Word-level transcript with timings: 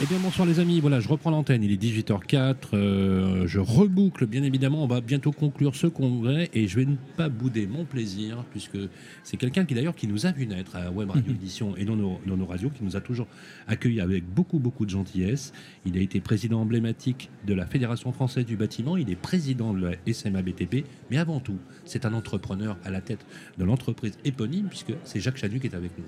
Eh 0.00 0.06
bien 0.06 0.20
bonsoir 0.20 0.46
les 0.46 0.60
amis, 0.60 0.78
voilà 0.78 1.00
je 1.00 1.08
reprends 1.08 1.32
l'antenne, 1.32 1.64
il 1.64 1.72
est 1.72 1.82
18h04, 1.82 2.54
euh, 2.72 3.48
je 3.48 3.58
reboucle 3.58 4.26
bien 4.26 4.44
évidemment, 4.44 4.84
on 4.84 4.86
va 4.86 5.00
bientôt 5.00 5.32
conclure 5.32 5.74
ce 5.74 5.88
congrès 5.88 6.50
et 6.54 6.68
je 6.68 6.76
vais 6.76 6.84
ne 6.84 6.94
pas 7.16 7.28
bouder 7.28 7.66
mon 7.66 7.84
plaisir 7.84 8.44
puisque 8.52 8.78
c'est 9.24 9.36
quelqu'un 9.36 9.64
qui 9.64 9.74
d'ailleurs 9.74 9.96
qui 9.96 10.06
nous 10.06 10.24
a 10.24 10.30
vu 10.30 10.46
naître 10.46 10.76
à 10.76 10.92
Web 10.92 11.10
Radio 11.10 11.32
Édition 11.32 11.76
et 11.76 11.84
dans 11.84 11.96
nos, 11.96 12.20
dans 12.28 12.36
nos 12.36 12.46
radios, 12.46 12.70
qui 12.70 12.84
nous 12.84 12.94
a 12.94 13.00
toujours 13.00 13.26
accueillis 13.66 14.00
avec 14.00 14.24
beaucoup 14.24 14.60
beaucoup 14.60 14.84
de 14.84 14.90
gentillesse. 14.90 15.52
Il 15.84 15.98
a 15.98 16.00
été 16.00 16.20
président 16.20 16.60
emblématique 16.60 17.28
de 17.44 17.54
la 17.54 17.66
Fédération 17.66 18.12
française 18.12 18.46
du 18.46 18.56
bâtiment, 18.56 18.96
il 18.96 19.10
est 19.10 19.16
président 19.16 19.74
de 19.74 19.84
la 19.84 20.14
SMA 20.14 20.42
BTP, 20.42 20.84
mais 21.10 21.18
avant 21.18 21.40
tout 21.40 21.58
c'est 21.84 22.06
un 22.06 22.14
entrepreneur 22.14 22.76
à 22.84 22.90
la 22.90 23.00
tête 23.00 23.26
de 23.58 23.64
l'entreprise 23.64 24.16
éponyme 24.24 24.68
puisque 24.68 24.92
c'est 25.02 25.18
Jacques 25.18 25.38
Chanu 25.38 25.58
qui 25.58 25.66
est 25.66 25.74
avec 25.74 25.90
nous. 25.98 26.04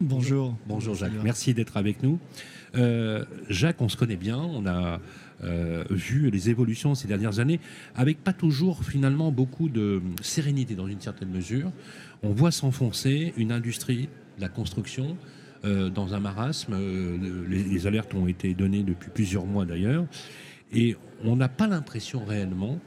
Bonjour. 0.00 0.56
Bonjour 0.66 0.96
Jacques, 0.96 1.12
merci 1.22 1.54
d'être 1.54 1.76
avec 1.76 2.02
nous. 2.02 2.18
Euh, 2.74 3.24
Jacques, 3.48 3.80
on 3.80 3.88
se 3.88 3.96
connaît 3.96 4.16
bien, 4.16 4.38
on 4.38 4.66
a 4.66 5.00
euh, 5.44 5.84
vu 5.88 6.30
les 6.30 6.50
évolutions 6.50 6.96
ces 6.96 7.06
dernières 7.06 7.38
années, 7.38 7.60
avec 7.94 8.22
pas 8.24 8.32
toujours 8.32 8.82
finalement 8.84 9.30
beaucoup 9.30 9.68
de 9.68 10.02
sérénité 10.20 10.74
dans 10.74 10.88
une 10.88 11.00
certaine 11.00 11.30
mesure. 11.30 11.70
On 12.24 12.30
voit 12.30 12.50
s'enfoncer 12.50 13.34
une 13.36 13.52
industrie 13.52 14.08
de 14.36 14.42
la 14.42 14.48
construction 14.48 15.16
euh, 15.64 15.90
dans 15.90 16.12
un 16.12 16.20
marasme. 16.20 16.76
Les, 17.48 17.62
les, 17.62 17.86
alertes 17.86 18.14
ont 18.14 18.26
été 18.26 18.52
données 18.52 18.82
depuis 18.82 19.10
plusieurs 19.10 19.46
mois 19.46 19.64
d'ailleurs. 19.64 20.06
Et 20.72 20.96
on 21.22 21.36
n'a 21.36 21.48
pas 21.48 21.68
l'impression 21.68 22.24
réellement 22.24 22.80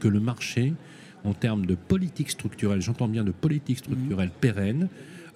que 0.00 0.08
le 0.08 0.18
marché, 0.18 0.74
en 1.22 1.32
termes 1.32 1.64
de 1.64 1.76
politique 1.76 2.30
structurelle, 2.30 2.80
j'entends 2.80 3.08
bien 3.08 3.22
de 3.22 3.30
politique 3.30 3.78
structurelle 3.78 4.28
mmh. 4.28 4.40
pérenne, 4.40 4.88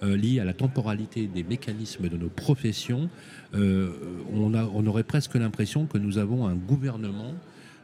liées 0.03 0.39
à 0.39 0.45
la 0.45 0.53
temporalité 0.53 1.27
des 1.27 1.43
mécanismes 1.43 2.09
de 2.09 2.17
nos 2.17 2.29
professions, 2.29 3.09
euh, 3.55 3.91
on, 4.33 4.53
a, 4.53 4.65
on, 4.73 4.85
aurait 4.87 5.03
presque 5.03 5.35
l'impression 5.35 5.85
que 5.85 5.97
nous 5.97 6.17
avons 6.17 6.47
un 6.47 6.55
gouvernement 6.55 7.33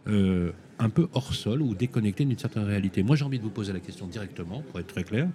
euh, 0.07 0.51
un 0.79 0.89
peu 0.89 1.07
hors 1.13 1.33
sol 1.33 1.61
ou 1.61 1.75
déconnecté 1.75 2.25
d'une 2.25 2.37
certaine 2.37 2.63
réalité. 2.63 3.03
Moi, 3.03 3.15
j'ai 3.15 3.25
envie 3.25 3.37
de 3.37 3.43
vous 3.43 3.49
poser 3.49 3.73
la 3.73 3.79
question 3.79 4.07
directement, 4.07 4.61
pour 4.61 4.79
être 4.79 4.87
très 4.87 5.03
clair. 5.03 5.27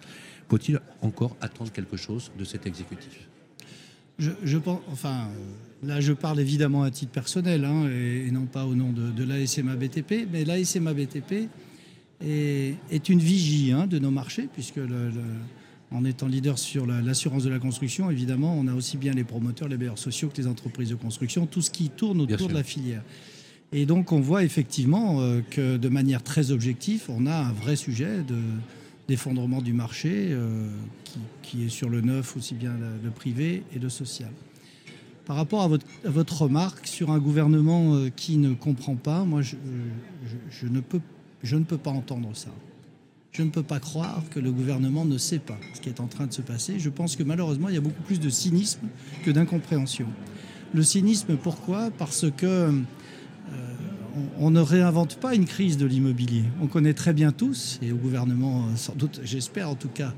Faut-il 0.48 0.80
encore 1.02 1.36
attendre 1.40 1.70
quelque 1.70 1.96
chose 1.96 2.32
de 2.38 2.44
cet 2.44 2.66
exécutif? 2.66 3.28
Je, 4.18 4.58
pense, 4.58 4.80
enfin, 4.90 5.28
là, 5.82 6.00
je 6.00 6.12
parle 6.12 6.40
évidemment 6.40 6.82
à 6.82 6.90
titre 6.90 7.10
personnel 7.10 7.64
hein, 7.64 7.88
et, 7.90 8.30
non 8.30 8.46
pas 8.46 8.64
au 8.64 8.74
nom 8.74 8.92
de, 8.92 9.10
de 9.10 9.24
l'ASMA 9.24 9.74
BTP, 9.74 10.28
mais 10.32 10.44
l'ASMA 10.44 10.94
BTP 10.94 11.48
est, 12.20 13.08
une 13.08 13.18
vigie 13.18 13.72
hein, 13.72 13.86
de 13.86 13.98
nos 13.98 14.12
marchés, 14.12 14.48
puisque 14.52 14.76
le 14.76 15.10
en 15.90 16.04
étant 16.04 16.26
leader 16.26 16.58
sur 16.58 16.86
l'assurance 16.86 17.44
de 17.44 17.50
la 17.50 17.58
construction, 17.58 18.10
évidemment, 18.10 18.56
on 18.58 18.66
a 18.66 18.74
aussi 18.74 18.96
bien 18.96 19.12
les 19.12 19.24
promoteurs, 19.24 19.68
les 19.68 19.76
bailleurs 19.76 19.98
sociaux 19.98 20.28
que 20.28 20.36
les 20.36 20.46
entreprises 20.46 20.90
de 20.90 20.94
construction, 20.94 21.46
tout 21.46 21.62
ce 21.62 21.70
qui 21.70 21.90
tourne 21.90 22.20
autour 22.20 22.48
de 22.48 22.54
la 22.54 22.64
filière. 22.64 23.02
Et 23.72 23.86
donc, 23.86 24.12
on 24.12 24.20
voit 24.20 24.44
effectivement 24.44 25.20
euh, 25.20 25.40
que 25.50 25.76
de 25.76 25.88
manière 25.88 26.22
très 26.22 26.50
objective, 26.50 27.04
on 27.08 27.26
a 27.26 27.34
un 27.34 27.52
vrai 27.52 27.76
sujet 27.76 28.24
d'effondrement 29.08 29.62
du 29.62 29.72
marché 29.72 30.28
euh, 30.30 30.68
qui, 31.02 31.18
qui, 31.42 31.64
est 31.64 31.68
sur 31.68 31.88
le 31.88 32.00
neuf, 32.00 32.36
aussi 32.36 32.54
bien 32.54 32.72
le, 32.78 33.02
le, 33.02 33.10
privé 33.10 33.64
et 33.74 33.78
le 33.78 33.88
social. 33.88 34.30
Par 35.26 35.36
rapport 35.36 35.62
à 35.62 35.68
votre, 35.68 35.86
à 36.04 36.10
votre 36.10 36.42
remarque 36.42 36.86
sur 36.86 37.10
un 37.10 37.18
gouvernement 37.18 37.94
euh, 37.94 38.10
qui 38.10 38.36
ne 38.36 38.54
comprend 38.54 38.94
pas, 38.94 39.24
moi, 39.24 39.42
je, 39.42 39.56
je, 40.24 40.36
je, 40.50 40.66
ne 40.68 40.80
peux, 40.80 41.00
je 41.42 41.56
ne 41.56 41.64
peux 41.64 41.78
pas 41.78 41.90
entendre 41.90 42.30
ça. 42.34 42.50
Je 43.34 43.42
ne 43.42 43.50
peux 43.50 43.64
pas 43.64 43.80
croire 43.80 44.22
que 44.30 44.38
le 44.38 44.52
gouvernement 44.52 45.04
ne 45.04 45.18
sait 45.18 45.40
pas 45.40 45.58
ce 45.74 45.80
qui 45.80 45.88
est 45.88 45.98
en 45.98 46.06
train 46.06 46.28
de 46.28 46.32
se 46.32 46.40
passer. 46.40 46.78
Je 46.78 46.88
pense 46.88 47.16
que 47.16 47.24
malheureusement, 47.24 47.68
il 47.68 47.74
y 47.74 47.78
a 47.78 47.80
beaucoup 47.80 48.02
plus 48.02 48.20
de 48.20 48.28
cynisme 48.28 48.86
que 49.24 49.32
d'incompréhension. 49.32 50.06
Le 50.72 50.84
cynisme, 50.84 51.36
pourquoi? 51.36 51.90
Parce 51.90 52.26
que 52.30 52.46
euh, 52.46 52.70
on, 54.38 54.52
ne 54.52 54.60
réinvente 54.60 55.16
pas 55.16 55.34
une 55.34 55.46
crise 55.46 55.76
de 55.76 55.84
l'immobilier. 55.84 56.44
On 56.62 56.68
connaît 56.68 56.94
très 56.94 57.12
bien 57.12 57.32
tous, 57.32 57.80
et 57.82 57.90
au 57.90 57.96
gouvernement, 57.96 58.68
sans 58.76 58.94
doute, 58.94 59.20
j'espère 59.24 59.68
en 59.68 59.74
tout 59.74 59.88
cas, 59.88 60.14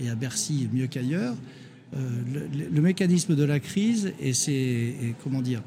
et 0.00 0.08
à 0.08 0.14
Bercy 0.14 0.68
mieux 0.72 0.86
qu'ailleurs, 0.86 1.34
euh, 1.96 2.08
le, 2.32 2.68
le, 2.68 2.80
mécanisme 2.80 3.34
de 3.34 3.42
la 3.42 3.58
crise 3.58 4.12
et 4.20 4.32
c'est 4.32 4.94
comment 5.24 5.42
dire 5.42 5.60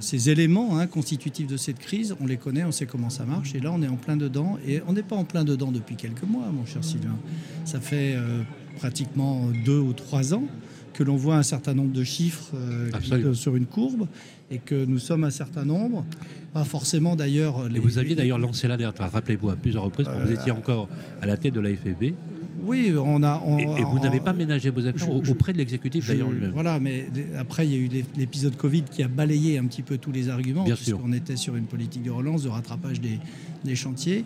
ces 0.00 0.30
éléments 0.30 0.78
hein, 0.78 0.86
constitutifs 0.86 1.46
de 1.46 1.56
cette 1.56 1.78
crise, 1.78 2.14
on 2.20 2.26
les 2.26 2.36
connaît, 2.36 2.64
on 2.64 2.72
sait 2.72 2.86
comment 2.86 3.10
ça 3.10 3.24
marche. 3.24 3.54
Et 3.54 3.60
là, 3.60 3.72
on 3.72 3.82
est 3.82 3.88
en 3.88 3.96
plein 3.96 4.16
dedans. 4.16 4.58
Et 4.66 4.80
on 4.86 4.92
n'est 4.92 5.02
pas 5.02 5.16
en 5.16 5.24
plein 5.24 5.44
dedans 5.44 5.72
depuis 5.72 5.96
quelques 5.96 6.22
mois, 6.22 6.46
mon 6.52 6.66
cher 6.66 6.84
Sylvain. 6.84 7.16
Ça 7.64 7.80
fait 7.80 8.14
euh, 8.16 8.42
pratiquement 8.76 9.48
deux 9.64 9.78
ou 9.78 9.92
trois 9.92 10.34
ans 10.34 10.44
que 10.94 11.02
l'on 11.04 11.16
voit 11.16 11.36
un 11.36 11.42
certain 11.42 11.74
nombre 11.74 11.92
de 11.92 12.02
chiffres 12.02 12.50
euh, 12.54 13.34
sur 13.34 13.54
une 13.54 13.66
courbe 13.66 14.08
et 14.50 14.58
que 14.58 14.84
nous 14.84 14.98
sommes 14.98 15.24
un 15.24 15.30
certain 15.30 15.64
nombre. 15.64 16.04
Pas 16.52 16.64
forcément 16.64 17.14
d'ailleurs. 17.14 17.68
Les... 17.68 17.78
vous 17.78 17.98
aviez 17.98 18.14
d'ailleurs 18.14 18.38
lancé 18.38 18.66
l'alerte, 18.66 18.98
rappelez-vous, 18.98 19.50
à 19.50 19.56
plusieurs 19.56 19.84
reprises, 19.84 20.06
quand 20.06 20.18
euh... 20.18 20.24
vous 20.24 20.32
étiez 20.32 20.50
encore 20.50 20.88
à 21.20 21.26
la 21.26 21.36
tête 21.36 21.54
de 21.54 21.60
la 21.60 21.70
FFB. 21.70 22.14
Oui, 22.68 22.92
on 22.96 23.22
a. 23.22 23.42
On, 23.44 23.58
et, 23.58 23.62
et, 23.62 23.84
vous 23.84 23.98
n'avez 23.98 24.20
pas 24.20 24.32
ménagé 24.32 24.70
vos 24.70 24.86
actions 24.86 25.20
je, 25.22 25.30
auprès 25.32 25.52
de 25.52 25.58
l'exécutif 25.58 26.06
d'ailleurs 26.06 26.30
lui-même. 26.30 26.52
Voilà, 26.52 26.78
mais 26.78 27.06
après 27.38 27.66
il 27.66 27.72
y 27.72 27.74
a 27.74 27.78
eu 27.78 28.04
l'épisode 28.16 28.56
Covid 28.56 28.82
qui 28.82 29.02
a 29.02 29.08
balayé 29.08 29.58
un 29.58 29.64
petit 29.64 29.82
peu 29.82 29.98
tous 29.98 30.12
les 30.12 30.28
arguments, 30.28 30.64
Bien 30.64 30.74
puisqu'on 30.74 31.12
était 31.12 31.36
sur 31.36 31.56
une 31.56 31.64
politique 31.64 32.02
de 32.02 32.10
relance, 32.10 32.42
de 32.42 32.48
rattrapage 32.48 33.00
des, 33.00 33.18
des 33.64 33.74
chantiers. 33.74 34.24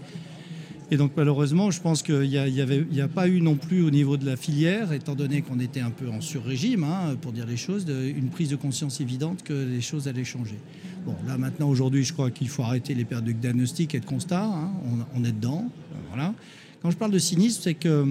Et 0.92 0.98
donc 0.98 1.12
malheureusement, 1.16 1.70
je 1.70 1.80
pense 1.80 2.02
qu'il 2.02 2.28
n'y 2.28 3.00
a, 3.00 3.08
pas 3.08 3.26
eu 3.26 3.40
non 3.40 3.54
plus 3.54 3.82
au 3.82 3.90
niveau 3.90 4.18
de 4.18 4.26
la 4.26 4.36
filière, 4.36 4.92
étant 4.92 5.14
donné 5.14 5.40
qu'on 5.40 5.58
était 5.58 5.80
un 5.80 5.90
peu 5.90 6.10
en 6.10 6.20
sur-régime, 6.20 6.84
hein, 6.84 7.16
pour 7.18 7.32
dire 7.32 7.46
les 7.46 7.56
choses, 7.56 7.86
de, 7.86 8.08
une 8.08 8.28
prise 8.28 8.50
de 8.50 8.56
conscience 8.56 9.00
évidente 9.00 9.42
que 9.42 9.54
les 9.54 9.80
choses 9.80 10.06
allaient 10.06 10.22
changer. 10.22 10.58
Bon, 11.06 11.14
là 11.26 11.38
maintenant, 11.38 11.70
aujourd'hui, 11.70 12.04
je 12.04 12.12
crois 12.12 12.30
qu'il 12.30 12.50
faut 12.50 12.62
arrêter 12.62 12.94
les 12.94 13.06
périodes 13.06 13.24
de 13.24 13.32
diagnostic 13.32 13.94
et 13.94 14.00
de 14.00 14.04
constat. 14.04 14.44
Hein, 14.44 14.70
on, 14.84 15.20
on, 15.20 15.24
est 15.24 15.32
dedans. 15.32 15.66
Voilà. 16.08 16.34
Quand 16.82 16.90
je 16.90 16.96
parle 16.96 17.12
de 17.12 17.18
cynisme, 17.18 17.60
c'est 17.62 17.74
que 17.74 18.06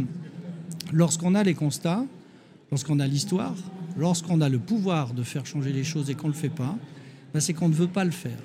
lorsqu'on 0.94 1.36
a 1.36 1.44
les 1.44 1.54
constats, 1.54 2.06
lorsqu'on 2.72 3.00
a 3.00 3.08
l'histoire, 3.08 3.56
lorsqu'on 3.98 4.40
a 4.40 4.48
le 4.48 4.60
pouvoir 4.60 5.14
de 5.14 5.24
faire 5.24 5.46
changer 5.46 5.74
les 5.74 5.84
choses 5.84 6.10
et 6.10 6.16
qu'on 6.16 6.28
ne 6.30 6.34
le 6.34 6.38
fait 6.38 6.50
pas, 6.50 6.78
ben 7.34 7.40
c'est 7.42 7.54
qu'on 7.54 7.70
ne 7.70 7.74
veut 7.74 7.88
pas 7.88 8.06
le 8.06 8.12
faire. 8.12 8.38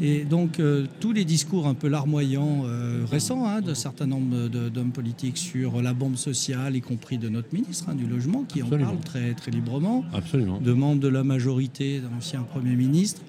Et 0.00 0.24
donc 0.24 0.60
euh, 0.60 0.86
tous 1.00 1.12
les 1.12 1.24
discours 1.24 1.66
un 1.66 1.74
peu 1.74 1.88
larmoyants 1.88 2.62
euh, 2.66 3.04
récents 3.10 3.48
hein, 3.48 3.60
d'un 3.60 3.74
certain 3.74 4.06
nombre 4.06 4.48
d'hommes 4.48 4.92
politiques 4.92 5.38
sur 5.38 5.82
la 5.82 5.92
bombe 5.92 6.16
sociale, 6.16 6.76
y 6.76 6.80
compris 6.80 7.18
de 7.18 7.28
notre 7.28 7.52
ministre 7.52 7.86
hein, 7.88 7.94
du 7.94 8.06
logement, 8.06 8.44
qui 8.44 8.60
Absolument. 8.60 8.90
en 8.90 8.92
parle 8.92 9.04
très, 9.04 9.34
très 9.34 9.50
librement, 9.50 10.04
Absolument. 10.12 10.60
de 10.60 10.72
membres 10.72 11.00
de 11.00 11.08
la 11.08 11.24
majorité, 11.24 12.00
d'un 12.00 12.16
ancien 12.16 12.42
Premier 12.42 12.76
ministre. 12.76 13.22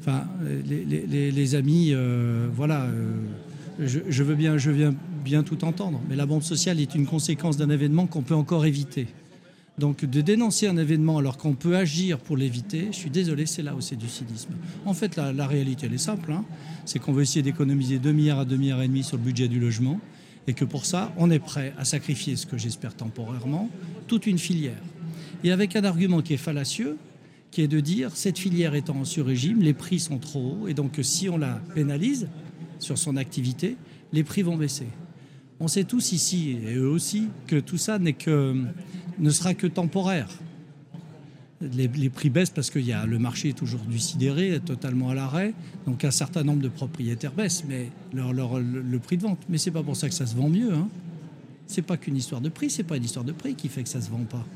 Enfin, 0.00 0.26
les, 0.64 0.84
les, 0.84 1.30
les 1.32 1.54
amis, 1.54 1.90
euh, 1.92 2.48
voilà, 2.54 2.82
euh, 2.82 3.10
je, 3.80 3.98
je, 4.08 4.22
veux 4.22 4.36
bien, 4.36 4.56
je 4.56 4.70
viens 4.70 4.94
bien 5.28 5.42
tout 5.42 5.62
entendre, 5.66 6.00
mais 6.08 6.16
la 6.16 6.24
bombe 6.24 6.42
sociale 6.42 6.80
est 6.80 6.94
une 6.94 7.04
conséquence 7.04 7.58
d'un 7.58 7.68
événement 7.68 8.06
qu'on 8.06 8.22
peut 8.22 8.34
encore 8.34 8.64
éviter. 8.64 9.08
Donc 9.76 10.06
de 10.06 10.20
dénoncer 10.22 10.68
un 10.68 10.78
événement 10.78 11.18
alors 11.18 11.36
qu'on 11.36 11.52
peut 11.52 11.76
agir 11.76 12.18
pour 12.18 12.38
l'éviter, 12.38 12.88
je 12.92 12.96
suis 12.96 13.10
désolé, 13.10 13.44
c'est 13.44 13.62
là 13.62 13.74
où 13.74 13.82
c'est 13.82 13.96
du 13.96 14.08
cynisme. 14.08 14.54
En 14.86 14.94
fait, 14.94 15.16
la, 15.16 15.46
réalité, 15.46 15.84
elle 15.84 15.92
est 15.92 15.98
simple, 15.98 16.32
hein, 16.32 16.46
c'est 16.86 16.98
qu'on 16.98 17.12
veut 17.12 17.22
essayer 17.22 17.42
d'économiser 17.42 17.98
2 17.98 18.10
milliards 18.10 18.38
à 18.38 18.44
2 18.46 18.56
milliards 18.56 18.80
et 18.80 18.88
demi 18.88 19.04
sur 19.04 19.18
le 19.18 19.22
budget 19.22 19.48
du 19.48 19.60
logement, 19.60 20.00
et 20.46 20.54
que 20.54 20.64
pour 20.64 20.86
ça, 20.86 21.12
on 21.18 21.30
est 21.30 21.38
prêt 21.38 21.74
à 21.76 21.84
sacrifier, 21.84 22.36
ce 22.36 22.46
que 22.46 22.56
j'espère 22.56 22.96
temporairement, 22.96 23.68
toute 24.06 24.26
une 24.26 24.38
filière. 24.38 24.82
Et 25.44 25.52
avec 25.52 25.76
un 25.76 25.84
argument 25.84 26.22
qui 26.22 26.32
est 26.32 26.38
fallacieux, 26.38 26.96
qui 27.50 27.60
est 27.60 27.68
de 27.68 27.80
dire, 27.80 28.12
cette 28.14 28.38
filière 28.38 28.74
étant 28.74 28.96
en 28.96 29.04
sur-régime, 29.04 29.60
les 29.60 29.74
prix 29.74 30.00
sont 30.00 30.18
trop 30.18 30.40
hauts, 30.62 30.68
et 30.68 30.74
donc 30.74 30.98
si 31.02 31.28
on 31.28 31.36
la 31.36 31.60
pénalise 31.74 32.28
sur 32.78 32.96
son 32.96 33.18
activité, 33.18 33.76
les 34.14 34.24
prix 34.24 34.40
vont 34.42 34.56
baisser. 34.56 34.86
On 35.60 35.68
sait 35.68 35.84
tous 35.84 36.12
ici, 36.12 36.56
et 36.66 36.74
eux 36.76 36.88
aussi, 36.88 37.28
que 37.46 37.56
tout 37.56 37.78
ça 37.78 37.98
n'est 37.98 38.12
que 38.12 38.54
ne 39.18 39.30
sera 39.30 39.54
que 39.54 39.66
temporaire. 39.66 40.28
Les, 41.60 41.88
les 41.88 42.08
prix 42.08 42.30
baissent 42.30 42.50
parce 42.50 42.70
que 42.70 42.78
y 42.78 42.92
a, 42.92 43.04
le 43.04 43.18
marché 43.18 43.48
est 43.48 43.58
toujours 43.58 43.80
du 43.80 43.98
sidéré, 43.98 44.50
est 44.50 44.60
totalement 44.64 45.10
à 45.10 45.14
l'arrêt. 45.14 45.54
Donc 45.86 46.04
un 46.04 46.12
certain 46.12 46.44
nombre 46.44 46.62
de 46.62 46.68
propriétaires 46.68 47.32
baissent 47.32 47.64
mais 47.68 47.90
leur, 48.12 48.32
leur, 48.32 48.60
le, 48.60 48.80
le, 48.80 48.98
prix 49.00 49.16
de 49.16 49.22
vente. 49.22 49.40
Mais 49.48 49.58
c'est 49.58 49.72
pas 49.72 49.82
pour 49.82 49.96
ça 49.96 50.08
que 50.08 50.14
ça 50.14 50.24
se 50.26 50.36
vend 50.36 50.48
mieux. 50.48 50.72
Hein. 50.72 50.88
C'est 51.66 51.82
pas 51.82 51.96
qu'une 51.96 52.16
histoire 52.16 52.40
de 52.40 52.48
prix, 52.48 52.70
c'est 52.70 52.84
pas 52.84 52.96
une 52.96 53.04
histoire 53.04 53.24
de 53.24 53.32
prix 53.32 53.56
qui 53.56 53.68
fait 53.68 53.82
que 53.82 53.88
ça 53.88 54.00
se 54.00 54.08
vend 54.08 54.24
pas. 54.30 54.46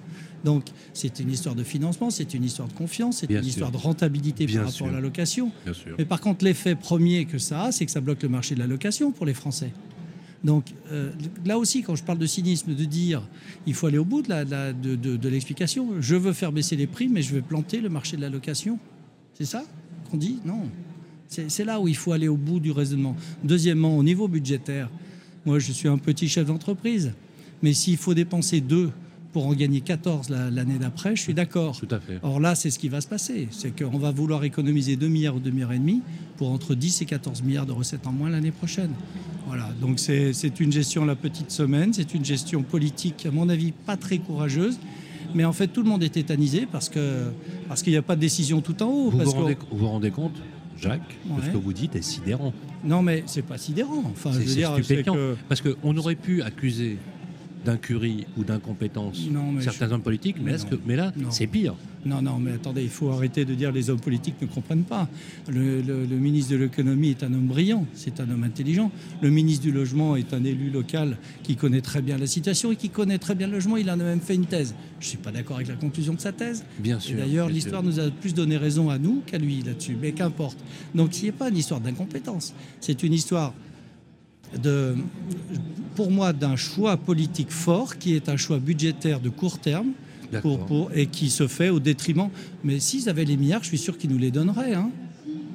Donc 0.44 0.66
c'est 0.94 1.18
une 1.18 1.30
histoire 1.30 1.56
de 1.56 1.64
financement, 1.64 2.10
c'est 2.10 2.34
une 2.34 2.44
histoire 2.44 2.68
de 2.68 2.72
confiance, 2.74 3.18
c'est 3.18 3.30
une 3.30 3.38
sûr. 3.38 3.48
histoire 3.48 3.72
de 3.72 3.76
rentabilité 3.78 4.46
Bien 4.46 4.58
par 4.60 4.66
rapport 4.66 4.76
sûr. 4.76 4.86
à 4.86 4.92
la 4.92 5.00
location. 5.00 5.50
Mais 5.98 6.04
par 6.04 6.20
contre, 6.20 6.44
l'effet 6.44 6.76
premier 6.76 7.24
que 7.24 7.38
ça 7.38 7.64
a, 7.64 7.72
c'est 7.72 7.84
que 7.84 7.92
ça 7.92 8.00
bloque 8.00 8.22
le 8.22 8.28
marché 8.28 8.54
de 8.54 8.60
la 8.60 8.68
location 8.68 9.10
pour 9.10 9.26
les 9.26 9.34
Français. 9.34 9.72
Donc 10.44 10.72
euh, 10.90 11.12
là 11.44 11.58
aussi, 11.58 11.82
quand 11.82 11.94
je 11.94 12.02
parle 12.02 12.18
de 12.18 12.26
cynisme, 12.26 12.74
de 12.74 12.84
dire 12.84 13.22
il 13.66 13.74
faut 13.74 13.86
aller 13.86 13.98
au 13.98 14.04
bout 14.04 14.22
de, 14.22 15.28
l'explication, 15.28 16.00
je 16.00 16.16
veux 16.16 16.32
faire 16.32 16.52
baisser 16.52 16.76
les 16.76 16.86
prix, 16.86 17.08
mais 17.08 17.22
je 17.22 17.34
veux 17.34 17.42
planter 17.42 17.80
le 17.80 17.88
marché 17.88 18.16
de 18.16 18.22
la 18.22 18.30
location. 18.30 18.78
C'est 19.34 19.44
ça 19.44 19.64
qu'on 20.10 20.16
dit? 20.16 20.40
Non. 20.44 20.62
C'est 21.28 21.64
là 21.64 21.80
où 21.80 21.88
il 21.88 21.96
faut 21.96 22.12
aller 22.12 22.28
au 22.28 22.36
bout 22.36 22.60
du 22.60 22.72
raisonnement. 22.72 23.16
Deuxièmement, 23.42 23.96
au 23.96 24.02
niveau 24.02 24.28
budgétaire, 24.28 24.90
moi 25.46 25.58
je 25.58 25.72
suis 25.72 25.88
un 25.88 25.96
petit 25.96 26.28
chef 26.28 26.46
d'entreprise, 26.46 27.12
mais 27.62 27.72
s'il 27.72 27.96
faut 27.96 28.12
dépenser 28.12 28.60
2 28.60 28.90
pour 29.32 29.46
en 29.46 29.54
gagner 29.54 29.80
14 29.80 30.28
l'année 30.30 30.78
d'après, 30.78 31.16
je 31.16 31.22
suis 31.22 31.34
d'accord. 31.34 31.78
Tout 31.78 31.88
à 31.94 32.00
fait. 32.00 32.18
Or 32.22 32.38
là, 32.38 32.54
c'est 32.54 32.70
ce 32.70 32.78
qui 32.78 32.88
va 32.88 33.00
se 33.00 33.06
passer. 33.06 33.48
C'est 33.50 33.70
qu'on 33.76 33.98
va 33.98 34.10
vouloir 34.10 34.44
économiser 34.44 34.96
2 34.96 35.08
milliards 35.08 35.36
ou 35.36 35.40
2 35.40 35.50
milliards 35.50 35.72
et 35.72 35.78
demi 35.78 36.02
pour 36.36 36.50
entre 36.50 36.74
10 36.74 37.02
et 37.02 37.04
14 37.06 37.42
milliards 37.42 37.66
de 37.66 37.72
recettes 37.72 38.06
en 38.06 38.12
moins 38.12 38.28
l'année 38.30 38.50
prochaine. 38.50 38.90
Voilà, 39.46 39.68
donc 39.80 39.98
c'est 39.98 40.60
une 40.60 40.72
gestion 40.72 41.04
la 41.04 41.16
petite 41.16 41.50
semaine, 41.50 41.92
c'est 41.92 42.14
une 42.14 42.24
gestion 42.24 42.62
politique, 42.62 43.26
à 43.26 43.30
mon 43.30 43.48
avis, 43.48 43.72
pas 43.72 43.96
très 43.96 44.18
courageuse. 44.18 44.78
Mais 45.34 45.44
en 45.46 45.52
fait, 45.52 45.68
tout 45.68 45.82
le 45.82 45.88
monde 45.88 46.02
est 46.02 46.10
tétanisé 46.10 46.66
parce 46.70 46.90
qu'il 46.90 47.02
parce 47.68 47.82
qu'il 47.82 47.92
n'y 47.92 47.98
a 47.98 48.02
pas 48.02 48.16
de 48.16 48.20
décision 48.20 48.60
tout 48.60 48.82
en 48.82 48.86
haut. 48.88 49.10
Vous 49.10 49.16
parce 49.18 49.30
vous, 49.34 49.40
rendez, 49.40 49.56
vous 49.70 49.88
rendez 49.88 50.10
compte, 50.10 50.34
Jacques, 50.78 51.00
que 51.08 51.40
ce 51.42 51.46
Ouais. 51.46 51.52
que 51.52 51.56
vous 51.58 51.72
dites 51.72 51.96
est 51.96 52.02
sidérant. 52.02 52.52
Non, 52.84 53.00
mais 53.02 53.22
c'est 53.26 53.40
pas 53.46 53.56
sidérant. 53.56 54.02
Enfin, 54.10 54.30
c'est 54.34 54.46
stupéfiant. 54.82 55.14
que- 55.14 55.36
Parce 55.48 55.62
qu'on 55.62 55.96
aurait 55.96 56.16
pu 56.16 56.42
accuser 56.42 56.98
d'incurie 57.64 58.26
ou 58.36 58.44
d'incompétence 58.44 59.18
certains 59.60 59.88
je- 59.88 59.94
hommes 59.94 60.02
politiques, 60.02 60.36
mais, 60.38 60.44
mais 60.46 60.52
là, 60.52 60.58
ce 60.58 60.64
non. 60.64 60.70
que- 60.70 60.76
mais 60.86 60.96
là, 60.96 61.12
Non. 61.16 61.30
c'est 61.30 61.46
pire. 61.46 61.74
Non, 62.04 62.20
non, 62.20 62.38
mais 62.40 62.50
attendez, 62.52 62.82
il 62.82 62.88
faut 62.88 63.10
arrêter 63.10 63.44
de 63.44 63.54
dire 63.54 63.70
les 63.70 63.88
hommes 63.88 64.00
politiques 64.00 64.34
ne 64.42 64.48
comprennent 64.48 64.82
pas. 64.82 65.08
Le, 65.48 65.80
le- 65.80 66.04
le 66.04 66.16
ministre 66.16 66.50
de 66.52 66.56
l'économie 66.56 67.10
est 67.10 67.22
un 67.22 67.32
homme 67.32 67.46
brillant, 67.46 67.86
c'est 67.94 68.18
un 68.18 68.28
homme 68.28 68.42
intelligent. 68.42 68.90
Le 69.20 69.30
ministre 69.30 69.62
du 69.62 69.70
logement 69.70 70.16
est 70.16 70.34
un 70.34 70.42
élu 70.42 70.70
local 70.70 71.16
qui 71.44 71.54
connaît 71.54 71.80
très 71.80 72.02
bien 72.02 72.18
la 72.18 72.26
situation 72.26 72.72
et 72.72 72.76
qui 72.76 72.88
connaît 72.90 73.18
très 73.18 73.36
bien 73.36 73.46
le 73.46 73.52
logement. 73.52 73.76
Il 73.76 73.88
en 73.88 73.94
a 73.94 73.96
même 74.04 74.20
fait 74.20 74.34
une 74.34 74.46
thèse. 74.46 74.74
Je 74.98 75.06
ne 75.06 75.08
suis 75.10 75.18
pas 75.18 75.30
d'accord 75.30 75.56
avec 75.56 75.68
la 75.68 75.74
conclusion 75.76 76.14
de 76.14 76.20
sa 76.20 76.32
thèse. 76.32 76.64
Bien 76.80 76.98
sûr. 76.98 77.16
D'ailleurs, 77.16 77.48
l'histoire 77.48 77.82
nous 77.84 78.00
a 78.00 78.10
plus 78.10 78.34
donné 78.34 78.56
raison 78.56 78.90
à 78.90 78.98
nous 78.98 79.22
qu'à 79.24 79.38
lui 79.38 79.62
là-dessus, 79.62 79.96
mais 80.00 80.10
qu'importe. 80.12 80.58
Donc, 80.96 81.14
ce 81.14 81.26
n'est 81.26 81.32
pas 81.32 81.50
une 81.50 81.56
histoire 81.56 81.80
d'incompétence, 81.80 82.52
c'est 82.80 83.02
une 83.04 83.12
histoire 83.12 83.54
de, 84.60 84.96
pour 85.94 86.10
moi, 86.10 86.32
d'un 86.32 86.56
choix 86.56 86.96
politique 86.96 87.50
fort 87.50 87.98
qui 87.98 88.14
est 88.14 88.28
un 88.28 88.36
choix 88.36 88.58
budgétaire 88.58 89.20
de 89.20 89.28
court 89.28 89.58
terme 89.58 89.88
pour, 90.40 90.52
D'accord. 90.52 90.66
pour- 90.66 90.90
et 90.94 91.06
qui 91.06 91.30
se 91.30 91.46
fait 91.46 91.68
au 91.68 91.80
détriment. 91.80 92.28
Mais 92.64 92.80
s'ils 92.80 93.08
avaient 93.08 93.24
les 93.24 93.36
milliards, 93.36 93.62
je 93.62 93.68
suis 93.68 93.78
sûr 93.78 93.98
qu'ils 93.98 94.10
nous 94.10 94.18
les 94.18 94.30
donneraient. 94.30 94.74
Hein. 94.74 94.90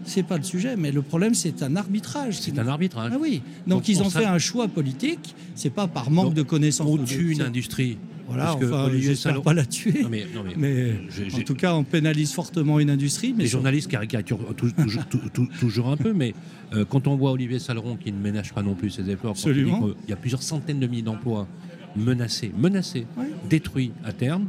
C'est 0.05 0.23
pas 0.23 0.38
le 0.38 0.44
sujet, 0.44 0.75
mais 0.77 0.91
le 0.91 1.01
problème, 1.01 1.33
c'est 1.33 1.61
un 1.63 1.75
arbitrage. 1.75 2.39
C'est 2.39 2.57
un 2.59 2.67
arbitrage. 2.67 3.11
Ah 3.13 3.17
oui. 3.19 3.41
Donc, 3.67 3.79
Donc, 3.79 3.89
ils 3.89 4.01
on 4.01 4.05
ont 4.05 4.09
fait 4.09 4.23
un 4.25 4.38
choix 4.39 4.67
politique. 4.69 5.35
C'est 5.55 5.69
pas 5.69 5.88
par 5.88 6.09
manque 6.09 6.27
Donc, 6.27 6.33
de 6.35 6.44
connaissances. 6.44 6.88
On 6.88 6.97
tue 7.03 7.33
une 7.33 7.41
industrie. 7.41 7.97
Voilà, 8.27 8.53
enfin, 8.56 8.89
Salon- 9.15 9.41
pas 9.41 9.53
la 9.53 9.65
tuer. 9.65 10.03
Non, 10.03 10.09
mais, 10.09 10.25
non, 10.33 10.44
mais 10.45 10.53
Mais 10.57 11.00
j'ai- 11.09 11.33
en 11.41 11.44
tout 11.44 11.53
cas, 11.56 11.74
on 11.74 11.83
pénalise 11.83 12.33
fortement 12.33 12.79
une 12.79 12.89
industrie. 12.89 13.33
Mais 13.35 13.44
les 13.44 13.50
sur- 13.50 13.59
journalistes 13.59 13.89
caricaturent 13.89 14.53
tou- 14.56 14.71
toujours, 14.71 15.06
tou- 15.06 15.29
tou- 15.33 15.47
toujours 15.59 15.88
un 15.89 15.97
peu, 15.97 16.13
mais 16.13 16.33
euh, 16.74 16.83
quand 16.83 17.07
on 17.07 17.15
voit 17.15 17.31
Olivier 17.31 17.59
Saleron 17.59 17.95
qui 17.95 18.12
ne 18.12 18.18
ménage 18.19 18.53
pas 18.53 18.62
non 18.63 18.75
plus 18.75 18.89
ses 18.89 19.09
efforts, 19.09 19.35
quand 19.41 19.50
il 19.50 19.63
dit 19.65 19.71
y 20.09 20.13
a 20.13 20.18
plusieurs 20.18 20.44
centaines 20.44 20.79
de 20.79 20.88
milliers 20.88 21.01
d'emplois 21.03 21.47
menacés, 21.95 22.51
menacés, 22.57 23.06
Ouais. 23.18 23.25
détruits 23.50 23.91
à 24.03 24.12
terme, 24.13 24.45